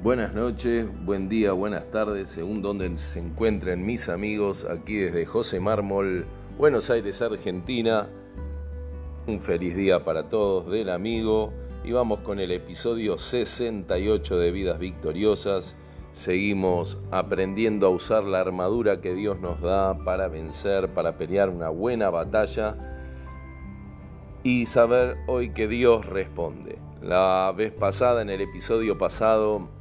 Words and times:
Buenas 0.00 0.32
noches, 0.32 0.86
buen 1.04 1.28
día, 1.28 1.50
buenas 1.50 1.90
tardes, 1.90 2.28
según 2.28 2.62
donde 2.62 2.96
se 2.96 3.18
encuentren 3.18 3.84
mis 3.84 4.08
amigos, 4.08 4.64
aquí 4.64 4.94
desde 4.94 5.26
José 5.26 5.58
Mármol, 5.58 6.24
Buenos 6.56 6.88
Aires, 6.88 7.20
Argentina. 7.20 8.06
Un 9.26 9.40
feliz 9.42 9.74
día 9.74 10.04
para 10.04 10.28
todos 10.28 10.70
del 10.70 10.90
amigo 10.90 11.52
y 11.82 11.90
vamos 11.90 12.20
con 12.20 12.38
el 12.38 12.52
episodio 12.52 13.18
68 13.18 14.38
de 14.38 14.52
Vidas 14.52 14.78
Victoriosas. 14.78 15.74
Seguimos 16.12 16.98
aprendiendo 17.10 17.88
a 17.88 17.90
usar 17.90 18.22
la 18.22 18.38
armadura 18.38 19.00
que 19.00 19.14
Dios 19.14 19.40
nos 19.40 19.60
da 19.60 19.98
para 19.98 20.28
vencer, 20.28 20.94
para 20.94 21.18
pelear 21.18 21.48
una 21.48 21.70
buena 21.70 22.08
batalla 22.08 22.76
y 24.44 24.66
saber 24.66 25.16
hoy 25.26 25.50
que 25.50 25.66
Dios 25.66 26.06
responde. 26.06 26.78
La 27.02 27.52
vez 27.56 27.72
pasada, 27.72 28.22
en 28.22 28.30
el 28.30 28.40
episodio 28.40 28.96
pasado, 28.96 29.76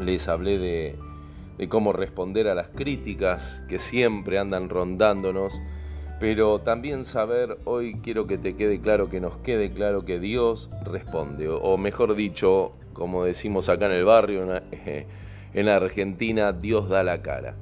les 0.00 0.28
hablé 0.28 0.58
de, 0.58 1.68
cómo 1.68 1.92
responder 1.92 2.48
a 2.48 2.54
las 2.54 2.70
críticas 2.70 3.62
que 3.68 3.78
siempre 3.78 4.38
andan 4.38 4.68
rondándonos, 4.68 5.60
pero 6.18 6.58
también 6.58 7.04
saber, 7.04 7.58
hoy 7.64 7.98
quiero 8.02 8.26
que 8.26 8.38
te 8.38 8.56
quede 8.56 8.80
claro, 8.80 9.08
que 9.10 9.20
nos 9.20 9.36
quede 9.38 9.70
claro 9.70 10.04
que 10.04 10.18
Dios 10.18 10.70
responde, 10.84 11.48
o 11.48 11.76
mejor 11.76 12.14
dicho, 12.14 12.72
como 12.92 13.24
decimos 13.24 13.68
acá 13.68 13.86
en 13.86 13.92
el 13.92 14.04
barrio, 14.04 14.46
en 15.54 15.68
Argentina, 15.68 16.52
Dios 16.52 16.88
da 16.88 17.02
la 17.02 17.22
cara. 17.22 17.54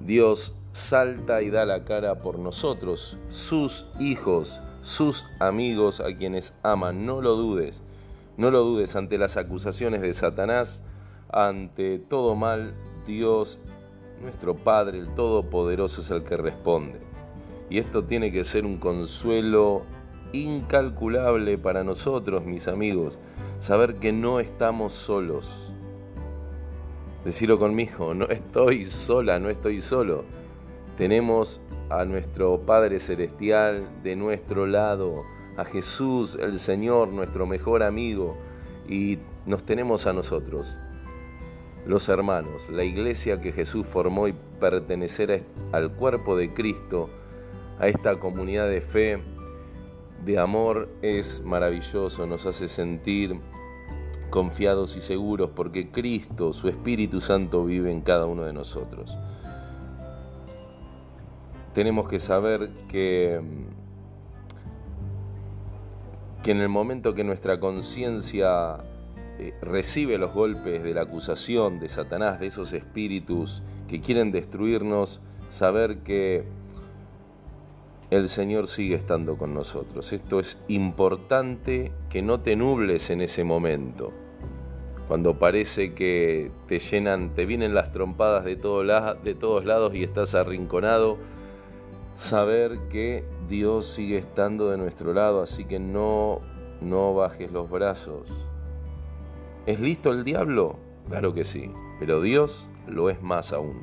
Dios 0.00 0.54
salta 0.72 1.42
y 1.42 1.50
da 1.50 1.64
la 1.64 1.84
cara 1.84 2.16
por 2.16 2.38
nosotros, 2.38 3.18
sus 3.28 3.86
hijos, 3.98 4.60
sus 4.82 5.24
amigos 5.40 6.00
a 6.00 6.16
quienes 6.16 6.54
aman. 6.62 7.04
No 7.04 7.20
lo 7.20 7.34
dudes, 7.34 7.82
no 8.36 8.50
lo 8.50 8.60
dudes 8.60 8.94
ante 8.96 9.18
las 9.18 9.36
acusaciones 9.36 10.00
de 10.00 10.14
Satanás 10.14 10.82
ante 11.30 11.98
todo 11.98 12.34
mal, 12.34 12.74
Dios, 13.06 13.60
nuestro 14.20 14.56
Padre, 14.56 14.98
el 14.98 15.14
Todopoderoso, 15.14 16.00
es 16.00 16.10
el 16.10 16.24
que 16.24 16.36
responde. 16.36 16.98
Y 17.70 17.78
esto 17.78 18.04
tiene 18.04 18.32
que 18.32 18.44
ser 18.44 18.64
un 18.64 18.78
consuelo 18.78 19.82
incalculable 20.32 21.58
para 21.58 21.84
nosotros, 21.84 22.44
mis 22.44 22.68
amigos, 22.68 23.18
saber 23.60 23.94
que 23.94 24.12
no 24.12 24.40
estamos 24.40 24.92
solos. 24.92 25.72
Decirlo 27.24 27.58
conmigo, 27.58 28.14
no 28.14 28.26
estoy 28.26 28.84
sola, 28.84 29.38
no 29.38 29.50
estoy 29.50 29.80
solo. 29.80 30.24
Tenemos 30.96 31.60
a 31.90 32.04
nuestro 32.04 32.60
Padre 32.60 33.00
Celestial 33.00 33.86
de 34.02 34.16
nuestro 34.16 34.66
lado, 34.66 35.24
a 35.56 35.64
Jesús, 35.64 36.38
el 36.40 36.58
Señor, 36.58 37.08
nuestro 37.08 37.46
mejor 37.46 37.82
amigo, 37.82 38.36
y 38.88 39.18
nos 39.44 39.64
tenemos 39.64 40.06
a 40.06 40.12
nosotros 40.12 40.78
los 41.88 42.10
hermanos, 42.10 42.68
la 42.68 42.84
iglesia 42.84 43.40
que 43.40 43.50
Jesús 43.50 43.86
formó 43.86 44.28
y 44.28 44.34
pertenecer 44.60 45.42
al 45.72 45.90
cuerpo 45.96 46.36
de 46.36 46.52
Cristo, 46.52 47.08
a 47.78 47.88
esta 47.88 48.20
comunidad 48.20 48.68
de 48.68 48.82
fe, 48.82 49.22
de 50.22 50.38
amor, 50.38 50.90
es 51.00 51.42
maravilloso, 51.44 52.26
nos 52.26 52.44
hace 52.44 52.68
sentir 52.68 53.40
confiados 54.28 54.98
y 54.98 55.00
seguros 55.00 55.50
porque 55.56 55.90
Cristo, 55.90 56.52
su 56.52 56.68
Espíritu 56.68 57.22
Santo, 57.22 57.64
vive 57.64 57.90
en 57.90 58.02
cada 58.02 58.26
uno 58.26 58.44
de 58.44 58.52
nosotros. 58.52 59.16
Tenemos 61.72 62.06
que 62.06 62.18
saber 62.18 62.68
que, 62.90 63.40
que 66.42 66.50
en 66.50 66.60
el 66.60 66.68
momento 66.68 67.14
que 67.14 67.24
nuestra 67.24 67.58
conciencia 67.58 68.76
eh, 69.38 69.54
recibe 69.62 70.18
los 70.18 70.34
golpes 70.34 70.82
de 70.82 70.94
la 70.94 71.02
acusación 71.02 71.78
de 71.78 71.88
Satanás, 71.88 72.40
de 72.40 72.48
esos 72.48 72.72
espíritus 72.72 73.62
que 73.86 74.00
quieren 74.00 74.32
destruirnos, 74.32 75.20
saber 75.48 75.98
que 75.98 76.44
el 78.10 78.28
Señor 78.28 78.66
sigue 78.66 78.96
estando 78.96 79.36
con 79.36 79.54
nosotros. 79.54 80.12
Esto 80.12 80.40
es 80.40 80.58
importante 80.68 81.92
que 82.08 82.22
no 82.22 82.40
te 82.40 82.56
nubles 82.56 83.10
en 83.10 83.20
ese 83.20 83.44
momento. 83.44 84.12
Cuando 85.06 85.38
parece 85.38 85.94
que 85.94 86.50
te 86.66 86.78
llenan, 86.78 87.34
te 87.34 87.46
vienen 87.46 87.74
las 87.74 87.92
trompadas 87.92 88.44
de, 88.44 88.56
de 88.56 89.34
todos 89.34 89.64
lados 89.64 89.94
y 89.94 90.02
estás 90.02 90.34
arrinconado, 90.34 91.16
saber 92.14 92.78
que 92.90 93.24
Dios 93.48 93.86
sigue 93.86 94.18
estando 94.18 94.70
de 94.70 94.78
nuestro 94.78 95.14
lado, 95.14 95.42
así 95.42 95.64
que 95.64 95.78
no, 95.78 96.40
no 96.80 97.14
bajes 97.14 97.52
los 97.52 97.70
brazos, 97.70 98.26
¿Es 99.68 99.80
listo 99.80 100.12
el 100.12 100.24
diablo? 100.24 100.78
Claro 101.08 101.34
que 101.34 101.44
sí, 101.44 101.70
pero 102.00 102.22
Dios 102.22 102.70
lo 102.86 103.10
es 103.10 103.20
más 103.20 103.52
aún. 103.52 103.82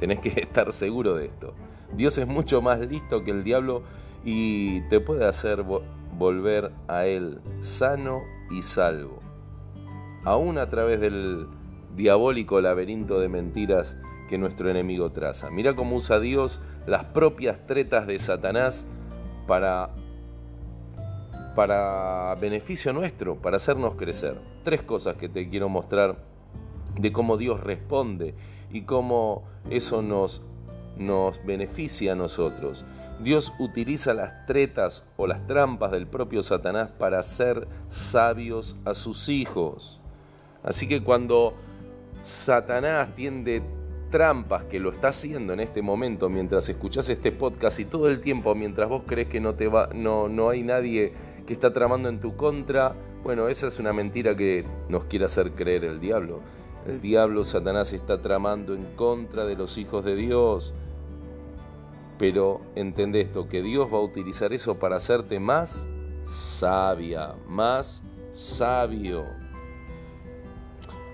Tenés 0.00 0.18
que 0.18 0.30
estar 0.40 0.72
seguro 0.72 1.14
de 1.14 1.26
esto. 1.26 1.54
Dios 1.92 2.18
es 2.18 2.26
mucho 2.26 2.60
más 2.62 2.80
listo 2.80 3.22
que 3.22 3.30
el 3.30 3.44
diablo 3.44 3.84
y 4.24 4.80
te 4.88 4.98
puede 4.98 5.24
hacer 5.24 5.62
volver 5.62 6.72
a 6.88 7.06
Él 7.06 7.38
sano 7.60 8.22
y 8.50 8.62
salvo. 8.62 9.20
Aún 10.24 10.58
a 10.58 10.68
través 10.68 10.98
del 10.98 11.46
diabólico 11.94 12.60
laberinto 12.60 13.20
de 13.20 13.28
mentiras 13.28 13.98
que 14.28 14.36
nuestro 14.36 14.68
enemigo 14.68 15.12
traza. 15.12 15.48
Mira 15.48 15.74
cómo 15.76 15.94
usa 15.94 16.18
Dios 16.18 16.60
las 16.88 17.04
propias 17.04 17.66
tretas 17.66 18.08
de 18.08 18.18
Satanás 18.18 18.84
para 19.46 19.90
para 21.58 22.36
beneficio 22.36 22.92
nuestro, 22.92 23.34
para 23.34 23.56
hacernos 23.56 23.96
crecer. 23.96 24.36
Tres 24.62 24.80
cosas 24.80 25.16
que 25.16 25.28
te 25.28 25.48
quiero 25.48 25.68
mostrar 25.68 26.24
de 26.94 27.10
cómo 27.10 27.36
Dios 27.36 27.58
responde 27.58 28.36
y 28.70 28.82
cómo 28.82 29.42
eso 29.68 30.00
nos, 30.00 30.42
nos 30.96 31.44
beneficia 31.44 32.12
a 32.12 32.14
nosotros. 32.14 32.84
Dios 33.18 33.52
utiliza 33.58 34.14
las 34.14 34.46
tretas 34.46 35.02
o 35.16 35.26
las 35.26 35.48
trampas 35.48 35.90
del 35.90 36.06
propio 36.06 36.44
Satanás 36.44 36.90
para 36.96 37.18
hacer 37.18 37.66
sabios 37.88 38.76
a 38.84 38.94
sus 38.94 39.28
hijos. 39.28 40.00
Así 40.62 40.86
que 40.86 41.02
cuando 41.02 41.54
Satanás 42.22 43.16
tiende 43.16 43.64
trampas 44.10 44.62
que 44.62 44.78
lo 44.78 44.92
está 44.92 45.08
haciendo 45.08 45.54
en 45.54 45.60
este 45.60 45.82
momento 45.82 46.28
mientras 46.28 46.68
escuchas 46.68 47.08
este 47.08 47.32
podcast 47.32 47.78
y 47.80 47.84
todo 47.84 48.08
el 48.08 48.20
tiempo 48.20 48.54
mientras 48.54 48.88
vos 48.88 49.02
crees 49.06 49.28
que 49.28 49.38
no 49.38 49.54
te 49.54 49.68
va 49.68 49.90
no 49.92 50.28
no 50.28 50.48
hay 50.48 50.62
nadie 50.62 51.12
que 51.48 51.54
está 51.54 51.72
tramando 51.72 52.10
en 52.10 52.20
tu 52.20 52.36
contra. 52.36 52.94
Bueno, 53.24 53.48
esa 53.48 53.68
es 53.68 53.78
una 53.78 53.94
mentira 53.94 54.36
que 54.36 54.66
nos 54.90 55.06
quiere 55.06 55.24
hacer 55.24 55.52
creer 55.52 55.82
el 55.82 55.98
diablo. 55.98 56.42
El 56.86 57.00
diablo, 57.00 57.42
Satanás, 57.42 57.94
está 57.94 58.20
tramando 58.20 58.74
en 58.74 58.84
contra 58.96 59.46
de 59.46 59.56
los 59.56 59.78
hijos 59.78 60.04
de 60.04 60.14
Dios. 60.14 60.74
Pero 62.18 62.60
entende 62.74 63.22
esto, 63.22 63.48
que 63.48 63.62
Dios 63.62 63.88
va 63.90 63.96
a 63.96 64.02
utilizar 64.02 64.52
eso 64.52 64.78
para 64.78 64.96
hacerte 64.96 65.40
más 65.40 65.88
sabia, 66.26 67.34
más 67.46 68.02
sabio. 68.34 69.24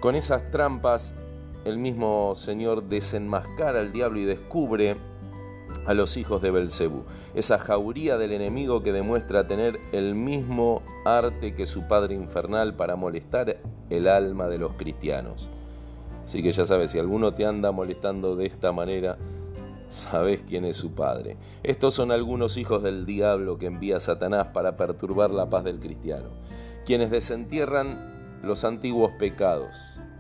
Con 0.01 0.17
esas 0.17 0.51
trampas, 0.51 1.15
el 1.65 1.79
mismo 1.79 2.35
Señor 2.35 2.89
desenmascara 2.89 3.79
al 3.79 3.93
diablo 3.93 4.19
y 4.19 4.25
descubre 4.25 4.97
a 5.87 5.95
los 5.95 6.17
hijos 6.17 6.41
de 6.43 6.51
Belcebú, 6.51 7.05
esa 7.35 7.59
jauría 7.59 8.17
del 8.17 8.33
enemigo 8.33 8.83
que 8.83 8.93
demuestra 8.93 9.47
tener 9.47 9.79
el 9.93 10.15
mismo 10.15 10.83
arte 11.05 11.55
que 11.55 11.67
su 11.67 11.87
padre 11.89 12.15
infernal 12.15 12.75
para 12.75 12.97
molestar 12.97 13.59
el 13.91 14.09
alma 14.09 14.49
de 14.49 14.59
los 14.59 14.73
cristianos. 14.73 15.51
Así 16.25 16.43
que 16.43 16.53
ya 16.53 16.65
sabes, 16.65 16.91
si 16.91 16.99
alguno 16.99 17.33
te 17.33 17.45
anda 17.45 17.71
molestando 17.71 18.35
de 18.35 18.47
esta 18.47 18.73
manera, 18.73 19.19
sabes 19.91 20.41
quién 20.49 20.65
es 20.65 20.77
su 20.77 20.93
padre. 20.93 21.37
Estos 21.63 21.95
son 21.95 22.11
algunos 22.11 22.57
hijos 22.57 22.83
del 22.83 23.05
diablo 23.05 23.59
que 23.59 23.67
envía 23.67 24.01
Satanás 24.01 24.49
para 24.55 24.77
perturbar 24.77 25.31
la 25.31 25.51
paz 25.51 25.65
del 25.65 25.81
cristiano, 25.81 26.29
quienes 26.87 27.11
desentierran 27.11 28.41
los 28.43 28.65
antiguos 28.65 29.13
pecados, 29.19 29.71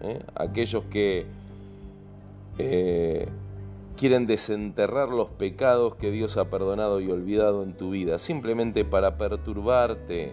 ¿eh? 0.03 0.21
aquellos 0.35 0.85
que 0.85 1.27
eh, 2.59 3.29
quieren 3.97 4.27
desenterrar 4.27 5.09
los 5.09 5.29
pecados 5.29 5.95
que 5.95 6.11
Dios 6.11 6.37
ha 6.37 6.51
perdonado 6.51 7.01
y 7.01 7.11
olvidado 7.11 7.63
en 7.63 7.77
tu 7.77 7.91
vida, 7.91 8.19
simplemente 8.19 8.85
para 8.85 9.17
perturbarte, 9.17 10.33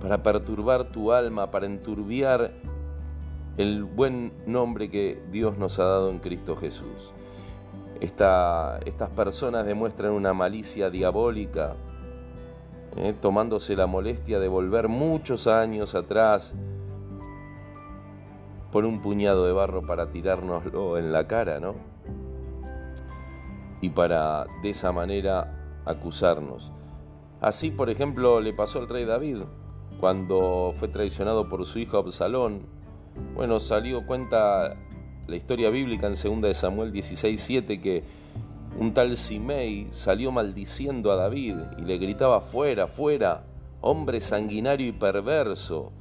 para 0.00 0.22
perturbar 0.22 0.90
tu 0.90 1.12
alma, 1.12 1.50
para 1.50 1.66
enturbiar 1.66 2.52
el 3.56 3.84
buen 3.84 4.32
nombre 4.46 4.90
que 4.90 5.22
Dios 5.30 5.56
nos 5.56 5.78
ha 5.78 5.84
dado 5.84 6.10
en 6.10 6.18
Cristo 6.18 6.56
Jesús. 6.56 7.12
estas 8.00 9.10
personas 9.16 9.64
demuestran 9.64 10.12
una 10.12 10.34
malicia 10.34 10.90
diabólica, 10.90 11.74
eh, 12.96 13.14
tomándose 13.20 13.76
la 13.76 13.86
molestia 13.86 14.38
de 14.38 14.48
volver 14.48 14.88
muchos 14.88 15.46
años 15.46 15.94
atrás 15.94 16.54
por 18.72 18.84
un 18.84 19.00
puñado 19.00 19.46
de 19.46 19.52
barro 19.52 19.82
para 19.82 20.10
tirárnoslo 20.10 20.98
en 20.98 21.12
la 21.12 21.26
cara, 21.26 21.60
¿no? 21.60 21.95
Y 23.80 23.90
para 23.90 24.46
de 24.62 24.70
esa 24.70 24.92
manera 24.92 25.80
acusarnos. 25.84 26.72
Así, 27.40 27.70
por 27.70 27.90
ejemplo, 27.90 28.40
le 28.40 28.52
pasó 28.52 28.78
al 28.78 28.88
rey 28.88 29.04
David 29.04 29.38
cuando 30.00 30.74
fue 30.78 30.88
traicionado 30.88 31.48
por 31.48 31.64
su 31.64 31.78
hijo 31.78 31.98
Absalón. 31.98 32.62
Bueno, 33.34 33.60
salió 33.60 34.06
cuenta 34.06 34.76
la 35.26 35.36
historia 35.36 35.70
bíblica 35.70 36.06
en 36.06 36.14
2 36.14 36.42
de 36.42 36.54
Samuel 36.54 36.92
16:7 36.92 37.80
que 37.80 38.04
un 38.78 38.92
tal 38.92 39.16
Simei 39.16 39.88
salió 39.90 40.32
maldiciendo 40.32 41.10
a 41.10 41.16
David 41.16 41.56
y 41.78 41.82
le 41.82 41.98
gritaba 41.98 42.40
fuera, 42.40 42.86
fuera, 42.86 43.44
hombre 43.80 44.20
sanguinario 44.20 44.88
y 44.88 44.92
perverso. 44.92 45.92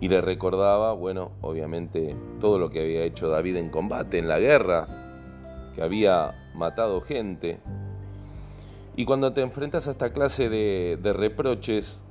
Y 0.00 0.08
le 0.08 0.20
recordaba, 0.20 0.92
bueno, 0.92 1.30
obviamente 1.40 2.14
todo 2.40 2.58
lo 2.58 2.70
que 2.70 2.80
había 2.80 3.04
hecho 3.04 3.28
David 3.28 3.56
en 3.56 3.70
combate, 3.70 4.18
en 4.18 4.28
la 4.28 4.38
guerra, 4.38 4.86
que 5.76 5.82
había 5.82 6.34
matado 6.54 7.02
gente. 7.02 7.60
Y 8.96 9.04
cuando 9.04 9.34
te 9.34 9.42
enfrentas 9.42 9.86
a 9.86 9.90
esta 9.90 10.10
clase 10.10 10.48
de, 10.48 11.12
reproches, 11.12 12.02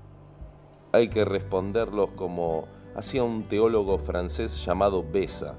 hay 0.92 1.10
que 1.10 1.26
responderlos 1.26 2.12
como 2.12 2.68
hacía 2.96 3.24
un 3.24 3.44
teólogo 3.44 3.98
francés 3.98 4.64
llamado 4.64 5.04
Besa. 5.04 5.56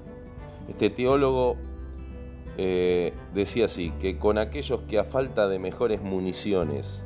Este 0.69 0.89
teólogo 0.89 1.57
eh, 2.55 3.13
decía 3.33 3.65
así, 3.65 3.91
que 3.99 4.17
con 4.17 4.37
aquellos 4.37 4.81
que 4.83 4.97
a 4.97 5.03
falta 5.03 5.49
de 5.49 5.59
mejores 5.59 6.01
municiones 6.01 7.05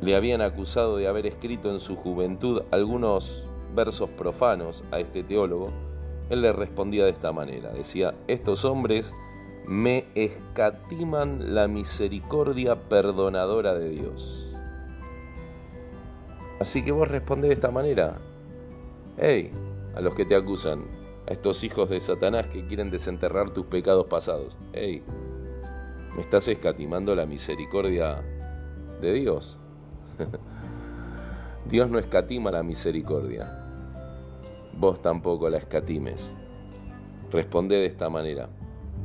le 0.00 0.14
habían 0.14 0.40
acusado 0.40 0.96
de 0.96 1.08
haber 1.08 1.26
escrito 1.26 1.72
en 1.72 1.80
su 1.80 1.96
juventud 1.96 2.62
algunos 2.70 3.44
versos 3.74 4.08
profanos 4.10 4.84
a 4.92 5.00
este 5.00 5.24
teólogo, 5.24 5.72
él 6.30 6.42
le 6.42 6.52
respondía 6.52 7.04
de 7.04 7.10
esta 7.10 7.32
manera, 7.32 7.72
decía, 7.72 8.14
estos 8.26 8.64
hombres 8.64 9.14
me 9.66 10.06
escatiman 10.14 11.54
la 11.54 11.68
misericordia 11.68 12.88
perdonadora 12.88 13.74
de 13.74 13.90
Dios. 13.90 14.50
Así 16.60 16.84
que 16.84 16.90
vos 16.90 17.06
respondés 17.06 17.50
de 17.50 17.54
esta 17.54 17.70
manera. 17.70 18.18
Hey, 19.18 19.50
a 19.94 20.00
los 20.00 20.14
que 20.14 20.24
te 20.24 20.34
acusan, 20.34 20.84
a 21.28 21.32
estos 21.32 21.62
hijos 21.64 21.90
de 21.90 22.00
Satanás 22.00 22.46
que 22.46 22.66
quieren 22.66 22.90
desenterrar 22.90 23.50
tus 23.50 23.66
pecados 23.66 24.06
pasados. 24.06 24.56
Hey, 24.72 25.02
¿me 26.14 26.22
estás 26.22 26.48
escatimando 26.48 27.14
la 27.14 27.26
misericordia 27.26 28.22
de 29.00 29.12
Dios? 29.12 29.60
Dios 31.66 31.90
no 31.90 31.98
escatima 31.98 32.50
la 32.50 32.62
misericordia. 32.62 33.67
Vos 34.78 35.02
tampoco 35.02 35.50
la 35.50 35.58
escatimes. 35.58 36.32
Responde 37.32 37.76
de 37.76 37.86
esta 37.86 38.08
manera. 38.08 38.48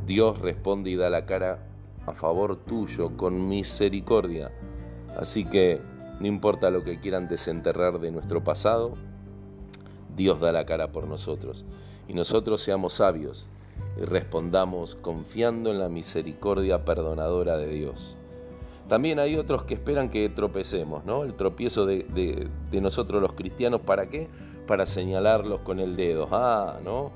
Dios 0.05 0.39
responde 0.39 0.89
y 0.91 0.95
da 0.95 1.09
la 1.09 1.25
cara 1.25 1.65
a 2.05 2.13
favor 2.13 2.57
tuyo 2.57 3.17
con 3.17 3.47
misericordia. 3.47 4.51
Así 5.17 5.45
que 5.45 5.79
no 6.19 6.27
importa 6.27 6.69
lo 6.69 6.83
que 6.83 6.99
quieran 6.99 7.27
desenterrar 7.27 7.99
de 7.99 8.11
nuestro 8.11 8.43
pasado, 8.43 8.93
Dios 10.15 10.39
da 10.39 10.51
la 10.51 10.65
cara 10.65 10.91
por 10.91 11.07
nosotros. 11.07 11.65
Y 12.07 12.13
nosotros 12.13 12.61
seamos 12.61 12.93
sabios 12.93 13.47
y 13.97 14.01
respondamos 14.01 14.95
confiando 14.95 15.71
en 15.71 15.79
la 15.79 15.89
misericordia 15.89 16.85
perdonadora 16.85 17.57
de 17.57 17.67
Dios. 17.67 18.17
También 18.87 19.19
hay 19.19 19.37
otros 19.37 19.63
que 19.63 19.73
esperan 19.73 20.09
que 20.09 20.27
tropecemos, 20.29 21.05
¿no? 21.05 21.23
El 21.23 21.33
tropiezo 21.33 21.85
de, 21.85 22.49
nosotros 22.71 23.21
los 23.21 23.33
cristianos, 23.33 23.81
¿para 23.81 24.05
qué? 24.05 24.27
Para 24.67 24.85
señalarlos 24.85 25.61
con 25.61 25.79
el 25.79 25.95
dedo, 25.95 26.27
ah, 26.31 26.79
¿no? 26.83 27.11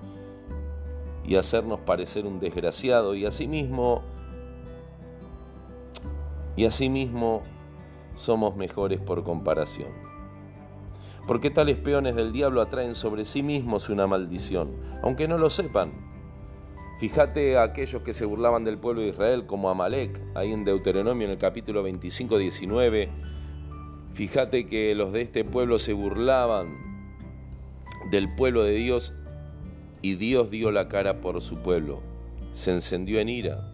Y 1.25 1.35
hacernos 1.35 1.79
parecer 1.81 2.25
un 2.25 2.39
desgraciado 2.39 3.15
y 3.15 3.25
asimismo, 3.25 4.01
y 6.55 6.65
asimismo 6.65 7.43
somos 8.15 8.55
mejores 8.55 8.99
por 8.99 9.23
comparación. 9.23 9.89
Porque 11.27 11.49
tales 11.49 11.77
peones 11.77 12.15
del 12.15 12.31
diablo 12.31 12.61
atraen 12.61 12.95
sobre 12.95 13.25
sí 13.25 13.43
mismos 13.43 13.89
una 13.89 14.07
maldición, 14.07 14.71
aunque 15.03 15.27
no 15.27 15.37
lo 15.37 15.49
sepan. 15.49 15.91
Fíjate 16.99 17.57
a 17.57 17.63
aquellos 17.63 18.01
que 18.01 18.13
se 18.13 18.25
burlaban 18.25 18.63
del 18.63 18.79
pueblo 18.79 19.01
de 19.01 19.09
Israel 19.09 19.45
como 19.45 19.69
Amalek, 19.69 20.19
ahí 20.33 20.51
en 20.51 20.65
Deuteronomio 20.65 21.25
en 21.25 21.31
el 21.31 21.37
capítulo 21.37 21.83
25, 21.83 22.37
19. 22.39 23.09
Fíjate 24.13 24.65
que 24.65 24.95
los 24.95 25.11
de 25.11 25.21
este 25.21 25.43
pueblo 25.43 25.77
se 25.77 25.93
burlaban 25.93 26.86
del 28.11 28.33
pueblo 28.35 28.63
de 28.63 28.71
Dios 28.71 29.13
y 30.01 30.15
Dios 30.15 30.49
dio 30.49 30.71
la 30.71 30.87
cara 30.87 31.21
por 31.21 31.41
su 31.41 31.61
pueblo. 31.61 32.01
Se 32.53 32.71
encendió 32.71 33.19
en 33.19 33.29
ira 33.29 33.73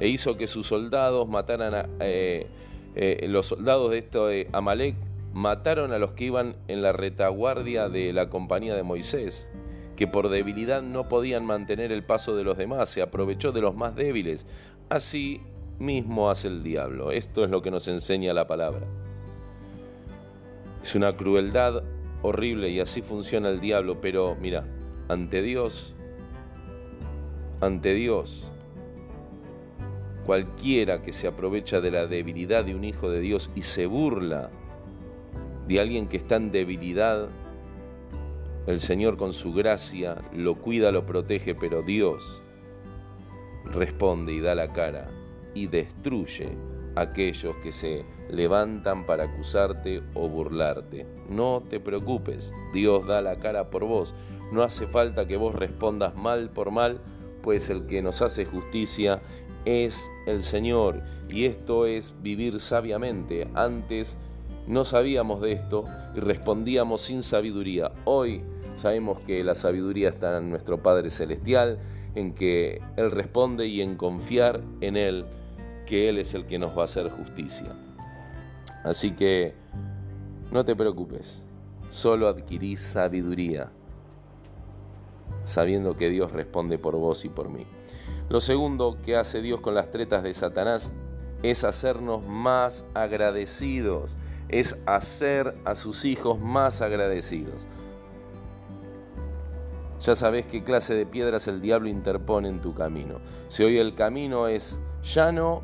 e 0.00 0.08
hizo 0.08 0.36
que 0.36 0.46
sus 0.46 0.66
soldados 0.66 1.28
mataran 1.28 1.74
a, 1.74 1.88
eh, 2.00 2.46
eh, 2.94 3.26
los 3.28 3.46
soldados 3.46 3.90
de 3.90 3.98
esto 3.98 4.26
de 4.26 4.48
Amalek 4.52 4.94
mataron 5.32 5.92
a 5.92 5.98
los 5.98 6.12
que 6.12 6.24
iban 6.24 6.56
en 6.68 6.82
la 6.82 6.92
retaguardia 6.92 7.88
de 7.88 8.12
la 8.12 8.30
compañía 8.30 8.74
de 8.74 8.82
Moisés, 8.82 9.50
que 9.94 10.06
por 10.06 10.28
debilidad 10.28 10.82
no 10.82 11.08
podían 11.08 11.44
mantener 11.44 11.92
el 11.92 12.04
paso 12.04 12.36
de 12.36 12.44
los 12.44 12.56
demás, 12.56 12.88
se 12.88 13.02
aprovechó 13.02 13.52
de 13.52 13.60
los 13.60 13.74
más 13.74 13.94
débiles. 13.94 14.46
Así 14.88 15.42
mismo 15.78 16.30
hace 16.30 16.48
el 16.48 16.62
diablo. 16.62 17.10
Esto 17.10 17.44
es 17.44 17.50
lo 17.50 17.60
que 17.60 17.70
nos 17.70 17.86
enseña 17.88 18.32
la 18.32 18.46
palabra. 18.46 18.86
Es 20.82 20.94
una 20.94 21.16
crueldad 21.16 21.82
horrible 22.26 22.70
y 22.70 22.80
así 22.80 23.02
funciona 23.02 23.48
el 23.48 23.60
diablo, 23.60 24.00
pero 24.00 24.36
mira, 24.40 24.64
ante 25.08 25.42
Dios, 25.42 25.94
ante 27.60 27.94
Dios, 27.94 28.50
Cualquiera 30.26 31.02
que 31.02 31.12
se 31.12 31.28
aprovecha 31.28 31.80
de 31.80 31.92
la 31.92 32.08
debilidad 32.08 32.64
de 32.64 32.74
un 32.74 32.82
hijo 32.82 33.08
de 33.08 33.20
Dios 33.20 33.48
y 33.54 33.62
se 33.62 33.86
burla 33.86 34.50
de 35.68 35.78
alguien 35.78 36.08
que 36.08 36.16
está 36.16 36.34
en 36.34 36.50
debilidad, 36.50 37.28
el 38.66 38.80
Señor 38.80 39.16
con 39.16 39.32
su 39.32 39.52
gracia 39.52 40.16
lo 40.34 40.56
cuida, 40.56 40.90
lo 40.90 41.06
protege, 41.06 41.54
pero 41.54 41.82
Dios 41.82 42.42
responde 43.66 44.32
y 44.32 44.40
da 44.40 44.56
la 44.56 44.72
cara 44.72 45.08
y 45.54 45.68
destruye 45.68 46.48
aquellos 46.96 47.54
que 47.56 47.70
se 47.70 48.04
levantan 48.28 49.06
para 49.06 49.24
acusarte 49.24 50.02
o 50.14 50.28
burlarte. 50.28 51.06
No 51.30 51.62
te 51.68 51.78
preocupes, 51.78 52.52
Dios 52.72 53.06
da 53.06 53.22
la 53.22 53.38
cara 53.38 53.70
por 53.70 53.84
vos. 53.84 54.14
No 54.52 54.62
hace 54.62 54.86
falta 54.86 55.26
que 55.26 55.36
vos 55.36 55.54
respondas 55.54 56.16
mal 56.16 56.50
por 56.50 56.70
mal, 56.70 56.98
pues 57.42 57.70
el 57.70 57.86
que 57.86 58.02
nos 58.02 58.22
hace 58.22 58.44
justicia 58.44 59.20
es 59.64 60.10
el 60.26 60.42
Señor 60.42 61.02
y 61.28 61.44
esto 61.44 61.86
es 61.86 62.14
vivir 62.22 62.58
sabiamente. 62.60 63.48
Antes 63.54 64.16
no 64.66 64.84
sabíamos 64.84 65.40
de 65.42 65.52
esto 65.52 65.84
y 66.14 66.20
respondíamos 66.20 67.02
sin 67.02 67.22
sabiduría. 67.22 67.92
Hoy 68.04 68.42
sabemos 68.74 69.20
que 69.20 69.44
la 69.44 69.54
sabiduría 69.54 70.08
está 70.08 70.38
en 70.38 70.50
nuestro 70.50 70.82
Padre 70.82 71.10
Celestial, 71.10 71.78
en 72.14 72.34
que 72.34 72.80
Él 72.96 73.10
responde 73.10 73.66
y 73.66 73.82
en 73.82 73.96
confiar 73.96 74.62
en 74.80 74.96
Él, 74.96 75.24
que 75.86 76.08
Él 76.08 76.18
es 76.18 76.34
el 76.34 76.46
que 76.46 76.58
nos 76.58 76.76
va 76.76 76.82
a 76.82 76.84
hacer 76.84 77.08
justicia. 77.08 77.68
Así 78.84 79.12
que 79.12 79.54
no 80.50 80.64
te 80.64 80.76
preocupes, 80.76 81.44
solo 81.88 82.28
adquirí 82.28 82.76
sabiduría, 82.76 83.70
sabiendo 85.42 85.96
que 85.96 86.10
Dios 86.10 86.32
responde 86.32 86.78
por 86.78 86.96
vos 86.96 87.24
y 87.24 87.28
por 87.28 87.48
mí. 87.48 87.66
Lo 88.28 88.40
segundo 88.40 88.98
que 89.04 89.16
hace 89.16 89.40
Dios 89.40 89.60
con 89.60 89.74
las 89.74 89.90
tretas 89.90 90.22
de 90.22 90.32
Satanás 90.32 90.92
es 91.42 91.64
hacernos 91.64 92.26
más 92.26 92.84
agradecidos, 92.94 94.16
es 94.48 94.80
hacer 94.86 95.54
a 95.64 95.74
sus 95.74 96.04
hijos 96.04 96.40
más 96.40 96.82
agradecidos. 96.82 97.66
Ya 100.00 100.14
sabes 100.14 100.46
qué 100.46 100.62
clase 100.62 100.94
de 100.94 101.06
piedras 101.06 101.48
el 101.48 101.60
diablo 101.60 101.88
interpone 101.88 102.48
en 102.48 102.60
tu 102.60 102.74
camino. 102.74 103.18
Si 103.48 103.62
hoy 103.62 103.78
el 103.78 103.94
camino 103.94 104.46
es 104.46 104.78
llano, 105.02 105.62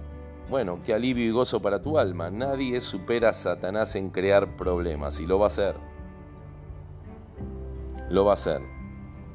bueno, 0.48 0.80
qué 0.84 0.94
alivio 0.94 1.24
y 1.24 1.30
gozo 1.30 1.60
para 1.62 1.80
tu 1.80 1.98
alma. 1.98 2.30
Nadie 2.30 2.80
supera 2.80 3.30
a 3.30 3.32
Satanás 3.32 3.96
en 3.96 4.10
crear 4.10 4.56
problemas 4.56 5.20
y 5.20 5.26
lo 5.26 5.38
va 5.38 5.46
a 5.46 5.48
hacer. 5.48 5.76
Lo 8.10 8.24
va 8.24 8.32
a 8.32 8.34
hacer. 8.34 8.60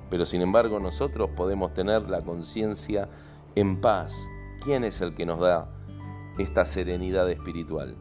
Pero 0.09 0.25
sin 0.25 0.41
embargo 0.41 0.79
nosotros 0.79 1.29
podemos 1.35 1.73
tener 1.73 2.09
la 2.09 2.21
conciencia 2.21 3.09
en 3.55 3.81
paz. 3.81 4.15
¿Quién 4.63 4.83
es 4.83 5.01
el 5.01 5.15
que 5.15 5.25
nos 5.25 5.39
da 5.39 5.69
esta 6.37 6.65
serenidad 6.65 7.29
espiritual? 7.29 7.95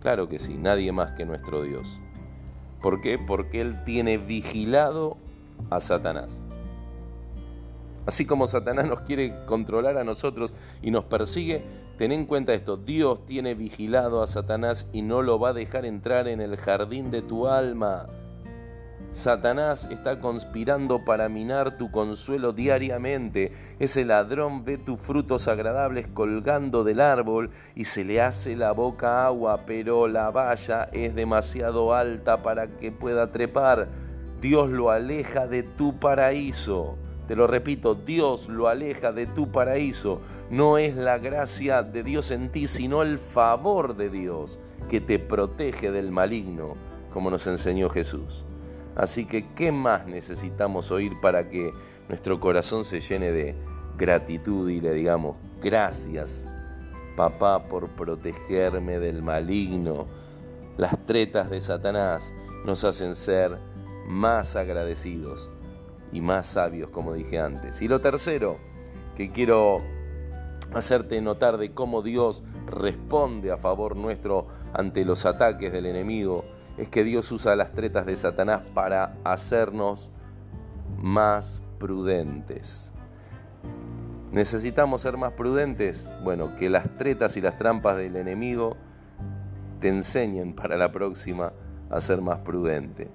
Claro 0.00 0.28
que 0.28 0.38
sí, 0.38 0.58
nadie 0.58 0.92
más 0.92 1.12
que 1.12 1.24
nuestro 1.24 1.62
Dios. 1.62 1.98
¿Por 2.82 3.00
qué? 3.00 3.18
Porque 3.18 3.62
Él 3.62 3.82
tiene 3.84 4.18
vigilado 4.18 5.16
a 5.70 5.80
Satanás. 5.80 6.46
Así 8.06 8.26
como 8.26 8.46
Satanás 8.46 8.86
nos 8.86 9.00
quiere 9.00 9.34
controlar 9.46 9.96
a 9.96 10.04
nosotros 10.04 10.54
y 10.82 10.90
nos 10.90 11.04
persigue, 11.04 11.62
ten 11.98 12.12
en 12.12 12.26
cuenta 12.26 12.52
esto, 12.52 12.76
Dios 12.76 13.24
tiene 13.24 13.54
vigilado 13.54 14.22
a 14.22 14.26
Satanás 14.26 14.88
y 14.92 15.02
no 15.02 15.22
lo 15.22 15.38
va 15.38 15.50
a 15.50 15.54
dejar 15.54 15.86
entrar 15.86 16.28
en 16.28 16.40
el 16.40 16.56
jardín 16.56 17.10
de 17.10 17.22
tu 17.22 17.46
alma. 17.46 18.06
Satanás 19.14 19.86
está 19.92 20.18
conspirando 20.18 21.04
para 21.04 21.28
minar 21.28 21.78
tu 21.78 21.92
consuelo 21.92 22.52
diariamente. 22.52 23.52
Ese 23.78 24.04
ladrón 24.04 24.64
ve 24.64 24.76
tus 24.76 25.00
frutos 25.00 25.46
agradables 25.46 26.08
colgando 26.08 26.82
del 26.82 27.00
árbol 27.00 27.50
y 27.76 27.84
se 27.84 28.02
le 28.04 28.20
hace 28.20 28.56
la 28.56 28.72
boca 28.72 29.24
agua, 29.24 29.60
pero 29.66 30.08
la 30.08 30.30
valla 30.32 30.88
es 30.92 31.14
demasiado 31.14 31.94
alta 31.94 32.42
para 32.42 32.66
que 32.66 32.90
pueda 32.90 33.30
trepar. 33.30 33.86
Dios 34.40 34.68
lo 34.68 34.90
aleja 34.90 35.46
de 35.46 35.62
tu 35.62 35.96
paraíso. 36.00 36.98
Te 37.26 37.36
lo 37.36 37.46
repito, 37.46 37.94
Dios 37.94 38.48
lo 38.48 38.68
aleja 38.68 39.12
de 39.12 39.26
tu 39.26 39.50
paraíso. 39.50 40.20
No 40.50 40.76
es 40.76 40.94
la 40.94 41.18
gracia 41.18 41.82
de 41.82 42.02
Dios 42.02 42.30
en 42.30 42.50
ti, 42.50 42.68
sino 42.68 43.02
el 43.02 43.18
favor 43.18 43.96
de 43.96 44.10
Dios 44.10 44.58
que 44.90 45.00
te 45.00 45.18
protege 45.18 45.90
del 45.90 46.10
maligno, 46.10 46.74
como 47.12 47.30
nos 47.30 47.46
enseñó 47.46 47.88
Jesús. 47.88 48.44
Así 48.94 49.24
que, 49.24 49.46
¿qué 49.54 49.72
más 49.72 50.06
necesitamos 50.06 50.90
oír 50.90 51.12
para 51.22 51.48
que 51.48 51.72
nuestro 52.08 52.38
corazón 52.38 52.84
se 52.84 53.00
llene 53.00 53.32
de 53.32 53.54
gratitud 53.96 54.68
y 54.68 54.80
le 54.80 54.92
digamos, 54.92 55.38
gracias, 55.62 56.46
papá, 57.16 57.64
por 57.64 57.88
protegerme 57.88 58.98
del 58.98 59.22
maligno? 59.22 60.06
Las 60.76 61.06
tretas 61.06 61.48
de 61.48 61.60
Satanás 61.62 62.34
nos 62.66 62.84
hacen 62.84 63.14
ser 63.14 63.58
más 64.06 64.56
agradecidos 64.56 65.50
y 66.12 66.20
más 66.20 66.46
sabios, 66.46 66.90
como 66.90 67.12
dije 67.12 67.38
antes. 67.38 67.82
Y 67.82 67.88
lo 67.88 68.00
tercero 68.00 68.58
que 69.16 69.28
quiero 69.28 69.82
hacerte 70.74 71.20
notar 71.20 71.58
de 71.58 71.72
cómo 71.72 72.02
Dios 72.02 72.42
responde 72.66 73.52
a 73.52 73.56
favor 73.56 73.96
nuestro 73.96 74.48
ante 74.72 75.04
los 75.04 75.26
ataques 75.26 75.72
del 75.72 75.86
enemigo 75.86 76.44
es 76.78 76.88
que 76.88 77.04
Dios 77.04 77.30
usa 77.30 77.54
las 77.54 77.72
tretas 77.72 78.06
de 78.06 78.16
Satanás 78.16 78.66
para 78.74 79.14
hacernos 79.24 80.10
más 80.98 81.62
prudentes. 81.78 82.92
¿Necesitamos 84.32 85.02
ser 85.02 85.16
más 85.16 85.32
prudentes? 85.34 86.10
Bueno, 86.24 86.56
que 86.56 86.68
las 86.68 86.96
tretas 86.96 87.36
y 87.36 87.40
las 87.40 87.56
trampas 87.56 87.96
del 87.96 88.16
enemigo 88.16 88.76
te 89.78 89.88
enseñen 89.88 90.54
para 90.54 90.76
la 90.76 90.90
próxima 90.90 91.52
a 91.90 92.00
ser 92.00 92.20
más 92.20 92.40
prudente. 92.40 93.08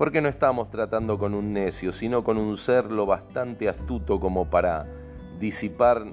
Porque 0.00 0.22
no 0.22 0.30
estamos 0.30 0.70
tratando 0.70 1.18
con 1.18 1.34
un 1.34 1.52
necio, 1.52 1.92
sino 1.92 2.24
con 2.24 2.38
un 2.38 2.56
ser 2.56 2.90
lo 2.90 3.04
bastante 3.04 3.68
astuto 3.68 4.18
como 4.18 4.48
para 4.48 4.86
disipar 5.38 6.06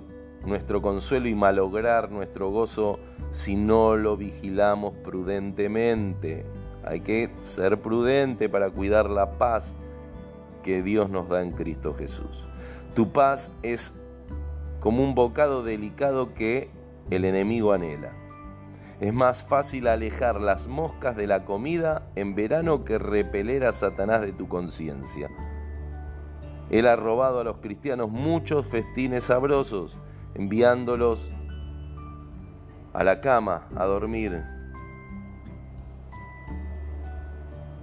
nuestro 0.45 0.81
consuelo 0.81 1.29
y 1.29 1.35
malograr 1.35 2.11
nuestro 2.11 2.49
gozo 2.49 2.99
si 3.31 3.55
no 3.55 3.95
lo 3.95 4.17
vigilamos 4.17 4.93
prudentemente. 5.05 6.43
Hay 6.83 6.99
que 6.99 7.29
ser 7.43 7.79
prudente 7.79 8.49
para 8.49 8.71
cuidar 8.71 9.09
la 9.09 9.37
paz 9.37 9.73
que 10.63 10.83
Dios 10.83 11.09
nos 11.09 11.29
da 11.29 11.41
en 11.41 11.53
Cristo 11.53 11.93
Jesús. 11.93 12.45
Tu 12.93 13.13
paz 13.13 13.53
es 13.63 13.93
como 14.81 15.01
un 15.01 15.15
bocado 15.15 15.63
delicado 15.63 16.33
que 16.33 16.69
el 17.09 17.23
enemigo 17.23 17.71
anhela. 17.71 18.11
Es 18.99 19.13
más 19.13 19.43
fácil 19.43 19.87
alejar 19.87 20.41
las 20.41 20.67
moscas 20.67 21.15
de 21.15 21.27
la 21.27 21.45
comida 21.45 22.07
en 22.15 22.33
verano 22.33 22.83
que 22.83 22.97
repeler 22.97 23.63
a 23.65 23.71
Satanás 23.71 24.21
de 24.21 24.33
tu 24.33 24.47
conciencia. 24.47 25.29
Él 26.71 26.87
ha 26.87 26.95
robado 26.95 27.39
a 27.39 27.43
los 27.43 27.57
cristianos 27.57 28.09
muchos 28.09 28.65
festines 28.65 29.25
sabrosos, 29.25 29.97
enviándolos 30.33 31.31
a 32.93 33.03
la 33.03 33.21
cama 33.21 33.67
a 33.75 33.85
dormir 33.85 34.43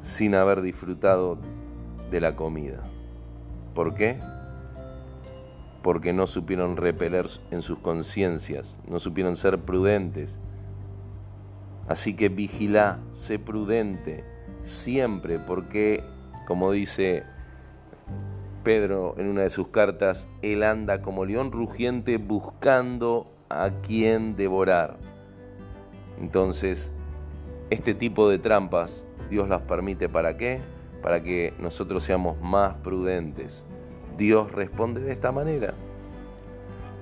sin 0.01 0.35
haber 0.35 0.61
disfrutado 0.61 1.39
de 2.11 2.21
la 2.21 2.37
comida. 2.37 2.83
¿Por 3.75 3.95
qué? 3.95 4.19
Porque 5.83 6.13
no 6.13 6.27
supieron 6.27 6.77
repeler 6.77 7.27
en 7.53 7.63
sus 7.63 7.79
conciencias, 7.79 8.79
no 8.89 9.01
supieron 9.01 9.37
ser 9.37 9.61
prudentes. 9.61 10.39
Así 11.89 12.15
que 12.15 12.29
vigila, 12.29 13.01
sé 13.13 13.39
prudente 13.39 14.25
siempre, 14.63 15.39
porque, 15.39 16.03
como 16.47 16.73
dice 16.73 17.25
Pedro 18.63 19.15
en 19.19 19.29
una 19.29 19.43
de 19.43 19.51
sus 19.51 19.69
cartas, 19.69 20.27
él 20.43 20.63
anda 20.63 21.03
como 21.03 21.25
león 21.25 21.53
rugiente 21.53 22.17
buscando 22.17 23.31
a 23.51 23.71
quien 23.83 24.37
devorar. 24.37 24.97
Entonces, 26.21 26.91
este 27.71 27.95
tipo 27.95 28.29
de 28.29 28.39
trampas 28.39 29.07
Dios 29.31 29.49
las 29.49 29.63
permite 29.63 30.09
para 30.09 30.37
qué? 30.37 30.61
Para 31.03 31.23
que 31.23 31.55
nosotros 31.59 32.05
seamos 32.05 32.41
más 32.41 32.75
prudentes. 32.77 33.65
Dios 34.17 34.53
responde 34.53 35.01
de 35.01 35.13
esta 35.13 35.33
manera. 35.33 35.75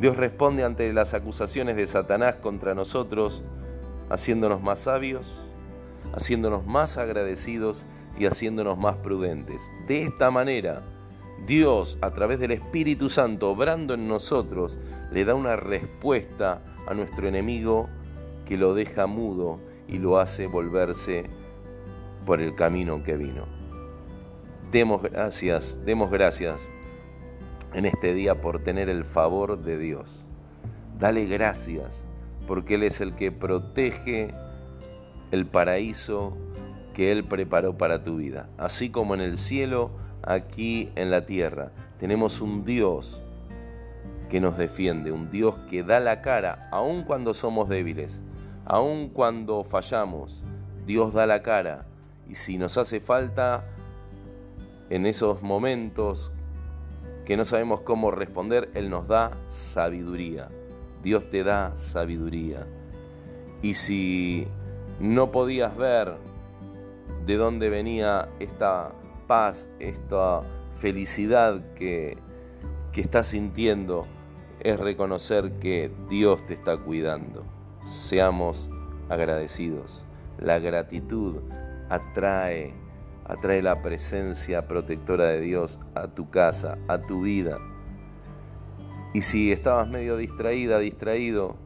Dios 0.01 0.17
responde 0.17 0.65
ante 0.65 0.93
las 0.93 1.15
acusaciones 1.15 1.77
de 1.77 1.87
Satanás 1.87 2.37
contra 2.37 2.75
nosotros, 2.75 3.45
haciéndonos 4.12 4.62
más 4.62 4.81
sabios, 4.81 5.35
haciéndonos 6.14 6.66
más 6.66 6.99
agradecidos 6.99 7.85
y 8.19 8.26
haciéndonos 8.26 8.76
más 8.76 8.97
prudentes. 8.97 9.73
De 9.88 10.02
esta 10.02 10.31
manera, 10.31 10.83
Dios, 11.47 11.97
a 12.02 12.11
través 12.11 12.38
del 12.38 12.50
Espíritu 12.50 13.09
Santo, 13.09 13.50
obrando 13.50 13.95
en 13.95 14.07
nosotros, 14.07 14.78
le 15.11 15.25
da 15.25 15.35
una 15.35 15.57
respuesta 15.57 16.61
a 16.87 16.92
nuestro 16.92 17.26
enemigo 17.26 17.88
que 18.45 18.59
lo 18.59 18.75
deja 18.75 19.07
mudo 19.07 19.59
y 19.88 19.99
lo 19.99 20.19
hace 20.19 20.47
volverse 20.47 21.25
por 22.26 22.42
el 22.42 22.54
camino 22.54 23.02
que 23.02 23.16
vino. 23.16 23.47
Demos 24.71 25.02
gracias, 25.02 25.78
demos 25.87 26.11
gracias 26.11 26.69
en 27.73 27.87
este 27.87 28.12
día 28.12 28.42
por 28.42 28.62
tener 28.62 28.90
el 28.90 29.04
favor 29.04 29.62
de 29.62 29.78
Dios. 29.78 30.26
Dale 30.99 31.25
gracias 31.25 32.04
porque 32.46 32.75
Él 32.76 32.82
es 32.82 33.00
el 33.00 33.14
que 33.14 33.32
protege 33.32 34.30
el 35.30 35.46
paraíso 35.46 36.37
que 36.94 37.11
Él 37.11 37.25
preparó 37.25 37.76
para 37.76 38.02
tu 38.02 38.16
vida. 38.16 38.49
Así 38.58 38.90
como 38.90 39.14
en 39.14 39.20
el 39.20 39.38
cielo, 39.38 39.90
aquí 40.22 40.90
en 40.94 41.11
la 41.11 41.26
tierra. 41.26 41.72
Tenemos 41.99 42.40
un 42.40 42.64
Dios 42.64 43.22
que 44.28 44.40
nos 44.40 44.56
defiende, 44.56 45.12
un 45.12 45.30
Dios 45.30 45.56
que 45.68 45.82
da 45.82 46.00
la 46.00 46.22
cara 46.22 46.68
aun 46.70 47.04
cuando 47.04 47.34
somos 47.34 47.68
débiles, 47.68 48.22
aun 48.64 49.08
cuando 49.08 49.64
fallamos. 49.64 50.42
Dios 50.87 51.12
da 51.12 51.26
la 51.26 51.42
cara 51.42 51.87
y 52.28 52.34
si 52.34 52.58
nos 52.58 52.78
hace 52.78 53.00
falta 53.00 53.64
en 54.90 55.06
esos 55.06 55.42
momentos 55.42 56.32
que 57.25 57.37
no 57.37 57.44
sabemos 57.44 57.80
cómo 57.82 58.11
responder, 58.11 58.70
Él 58.75 58.90
nos 58.90 59.06
da 59.06 59.30
sabiduría. 59.49 60.49
Dios 61.02 61.28
te 61.30 61.44
da 61.44 61.76
sabiduría. 61.76 62.66
Y 63.61 63.75
si 63.75 64.47
no 65.00 65.30
podías 65.30 65.76
ver 65.76 66.14
de 67.26 67.37
dónde 67.37 67.71
venía 67.71 68.28
esta 68.40 68.92
paz, 69.26 69.68
esta 69.78 70.40
felicidad 70.78 71.62
que, 71.75 72.16
que 72.92 73.00
estás 73.00 73.28
sintiendo, 73.28 74.06
es 74.61 74.78
reconocer 74.78 75.59
que 75.59 75.90
Dios 76.09 76.47
te 76.47 76.54
está 76.54 76.76
cuidando. 76.76 77.44
Seamos 77.85 78.71
agradecidos. 79.09 80.06
La 80.38 80.59
gratitud 80.59 81.37
atrae, 81.88 82.73
atrae 83.25 83.62
la 83.62 83.82
presencia 83.82 84.66
protectora 84.66 85.26
de 85.26 85.40
Dios 85.40 85.78
a 85.94 86.09
tu 86.09 86.30
casa, 86.30 86.78
a 86.88 87.00
tu 87.00 87.23
vida. 87.23 87.59
Y 89.12 89.21
si 89.21 89.52
estabas 89.52 89.88
medio 89.88 90.16
distraída, 90.16 90.78
distraído, 90.78 91.57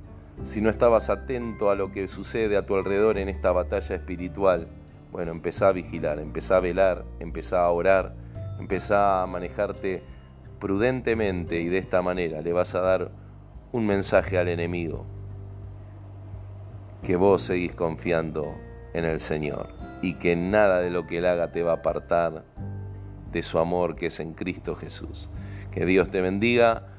si 0.43 0.61
no 0.61 0.69
estabas 0.69 1.11
atento 1.11 1.71
a 1.71 1.77
lo 1.77 1.91
que 1.91 2.09
sucede 2.09 2.57
a 2.57 2.67
tu 2.67 2.75
alrededor 2.75 3.19
en 3.19 3.29
esta 3.29 3.53
batalla 3.53 3.95
espiritual, 3.95 4.69
bueno, 5.13 5.31
empezá 5.31 5.69
a 5.69 5.73
vigilar, 5.73 6.19
empezá 6.19 6.57
a 6.57 6.61
velar, 6.61 7.05
empezá 7.21 7.65
a 7.65 7.71
orar, 7.71 8.15
empezá 8.59 9.23
a 9.23 9.27
manejarte 9.27 10.03
prudentemente 10.59 11.61
y 11.61 11.69
de 11.69 11.79
esta 11.79 12.03
manera 12.03 12.41
le 12.41 12.53
vas 12.53 12.75
a 12.75 12.81
dar 12.81 13.11
un 13.73 13.87
mensaje 13.87 14.39
al 14.39 14.49
enemigo 14.49 15.07
que 17.03 17.17
vos 17.17 17.43
seguís 17.43 17.73
confiando 17.73 18.55
en 18.93 19.05
el 19.05 19.21
Señor 19.21 19.69
y 20.03 20.15
que 20.15 20.35
nada 20.35 20.81
de 20.81 20.91
lo 20.91 21.07
que 21.07 21.19
Él 21.19 21.27
haga 21.27 21.53
te 21.53 21.63
va 21.63 21.73
a 21.73 21.77
apartar 21.77 22.45
de 23.31 23.43
su 23.43 23.59
amor 23.59 23.95
que 23.95 24.07
es 24.07 24.19
en 24.19 24.35
Cristo 24.35 24.75
Jesús. 24.75 25.29
Que 25.71 25.85
Dios 25.85 26.11
te 26.11 26.21
bendiga, 26.21 26.96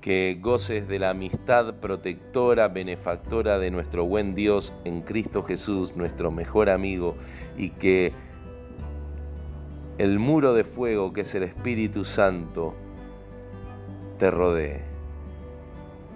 que 0.00 0.38
goces 0.40 0.88
de 0.88 0.98
la 0.98 1.10
amistad 1.10 1.74
protectora, 1.74 2.68
benefactora 2.68 3.58
de 3.58 3.70
nuestro 3.70 4.04
buen 4.04 4.34
Dios 4.34 4.72
en 4.84 5.02
Cristo 5.02 5.42
Jesús, 5.42 5.96
nuestro 5.96 6.30
mejor 6.30 6.70
amigo, 6.70 7.16
y 7.56 7.70
que 7.70 8.12
el 9.98 10.18
muro 10.18 10.54
de 10.54 10.64
fuego 10.64 11.12
que 11.12 11.22
es 11.22 11.34
el 11.34 11.42
Espíritu 11.42 12.04
Santo 12.04 12.74
te 14.18 14.30
rodee, 14.30 14.80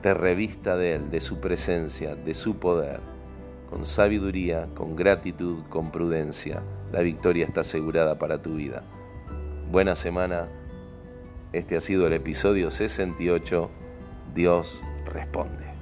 te 0.01 0.15
revista 0.15 0.77
de 0.77 0.95
Él, 0.95 1.11
de 1.11 1.21
su 1.21 1.41
presencia, 1.41 2.15
de 2.15 2.35
su 2.35 2.57
poder 2.57 3.01
con 3.75 3.87
sabiduría, 3.87 4.69
con 4.75 4.95
gratitud, 4.95 5.65
con 5.69 5.91
prudencia. 5.91 6.63
La 6.93 7.01
victoria 7.01 7.45
está 7.45 7.63
asegurada 7.63 8.17
para 8.21 8.41
tu 8.41 8.55
vida. 8.55 8.85
Buena 9.73 9.97
semana. 9.97 10.47
Este 11.55 11.77
ha 11.77 11.81
sido 11.81 12.09
el 12.09 12.13
episodio 12.15 12.69
68. 12.69 13.71
Dios 14.35 14.83
responde. 15.07 15.74